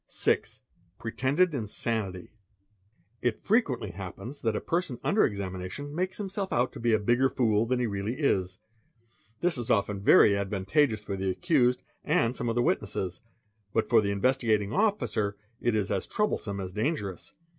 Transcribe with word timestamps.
| 0.03 0.07
6. 0.07 0.61
Pretended 0.97 1.53
Insanity. 1.53 2.31
It 3.21 3.39
frequently 3.39 3.91
happens 3.91 4.41
that 4.41 4.55
a 4.55 4.59
person 4.59 4.99
under 5.03 5.23
examination 5.23 5.93
makes 5.93 6.17
himse! 6.17 6.51
out 6.51 6.71
to 6.73 6.79
be 6.79 6.91
a 6.93 6.97
bigger 6.99 7.29
fool 7.29 7.67
than 7.67 7.79
he 7.79 7.85
really 7.85 8.15
is; 8.19 8.57
this 9.41 9.59
is 9.59 9.69
often 9.69 9.99
very 10.01 10.31
advantageou 10.31 11.05
for 11.05 11.15
the 11.15 11.29
accused 11.29 11.83
and 12.03 12.35
some 12.35 12.49
of 12.49 12.55
the 12.55 12.63
witnesses, 12.63 13.21
but 13.73 13.87
for 13.87 14.01
the 14.01 14.09
Investigatin 14.09 14.75
Officer 14.75 15.37
it 15.61 15.75
is 15.75 15.91
as 15.91 16.07
troublesome 16.07 16.59
as 16.59 16.73
dangerous. 16.73 17.33